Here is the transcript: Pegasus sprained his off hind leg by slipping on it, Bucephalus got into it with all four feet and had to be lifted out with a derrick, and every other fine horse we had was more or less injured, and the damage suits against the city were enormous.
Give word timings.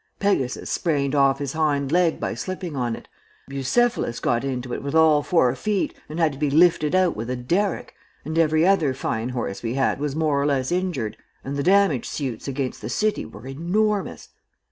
Pegasus 0.17 0.67
sprained 0.71 1.13
his 1.13 1.19
off 1.53 1.53
hind 1.53 1.91
leg 1.91 2.19
by 2.19 2.33
slipping 2.33 2.75
on 2.75 2.95
it, 2.95 3.07
Bucephalus 3.47 4.19
got 4.19 4.43
into 4.43 4.73
it 4.73 4.81
with 4.81 4.95
all 4.95 5.21
four 5.21 5.53
feet 5.53 5.95
and 6.09 6.19
had 6.19 6.31
to 6.31 6.39
be 6.39 6.49
lifted 6.49 6.95
out 6.95 7.15
with 7.15 7.29
a 7.29 7.35
derrick, 7.35 7.93
and 8.25 8.39
every 8.39 8.65
other 8.65 8.95
fine 8.95 9.29
horse 9.29 9.61
we 9.61 9.75
had 9.75 9.99
was 9.99 10.15
more 10.15 10.41
or 10.41 10.47
less 10.47 10.71
injured, 10.71 11.17
and 11.43 11.55
the 11.55 11.61
damage 11.61 12.09
suits 12.09 12.47
against 12.47 12.81
the 12.81 12.89
city 12.89 13.27
were 13.27 13.45
enormous. 13.45 14.29